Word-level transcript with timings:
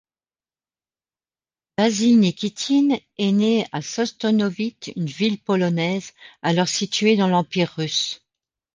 Basile 1.77 2.17
Nikitine 2.21 2.97
est 3.19 3.31
né 3.31 3.67
à 3.71 3.83
Sostonovit, 3.83 4.75
une 4.95 5.05
ville 5.05 5.37
polonaise, 5.39 6.13
alors 6.41 6.67
située 6.67 7.15
dans 7.15 7.27
l’Empire 7.27 7.71
russe. 7.77 8.25